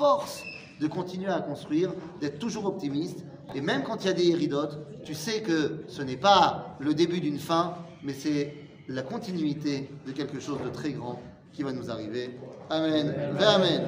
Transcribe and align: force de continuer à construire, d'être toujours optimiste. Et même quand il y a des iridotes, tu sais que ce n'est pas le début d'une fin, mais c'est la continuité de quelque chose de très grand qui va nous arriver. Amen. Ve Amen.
force 0.00 0.42
de 0.80 0.86
continuer 0.86 1.30
à 1.30 1.40
construire, 1.40 1.92
d'être 2.22 2.38
toujours 2.38 2.64
optimiste. 2.64 3.18
Et 3.54 3.60
même 3.60 3.82
quand 3.82 4.02
il 4.02 4.06
y 4.06 4.10
a 4.10 4.14
des 4.14 4.28
iridotes, 4.28 4.78
tu 5.04 5.14
sais 5.14 5.42
que 5.42 5.84
ce 5.88 6.00
n'est 6.00 6.16
pas 6.16 6.76
le 6.80 6.94
début 6.94 7.20
d'une 7.20 7.38
fin, 7.38 7.74
mais 8.02 8.14
c'est 8.14 8.54
la 8.88 9.02
continuité 9.02 9.90
de 10.06 10.12
quelque 10.12 10.40
chose 10.40 10.58
de 10.64 10.70
très 10.70 10.92
grand 10.92 11.20
qui 11.52 11.62
va 11.62 11.72
nous 11.72 11.90
arriver. 11.90 12.38
Amen. 12.70 13.14
Ve 13.38 13.44
Amen. 13.44 13.82